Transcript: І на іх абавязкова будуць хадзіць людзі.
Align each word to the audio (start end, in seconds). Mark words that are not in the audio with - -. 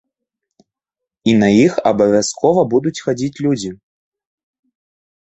І 1.33 1.33
на 1.41 1.49
іх 1.65 1.73
абавязкова 1.91 2.61
будуць 2.71 2.93
хадзіць 3.05 3.41
людзі. 3.47 3.71